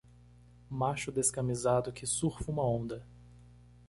[0.67, 3.05] Macho descamisado que surfa uma onda.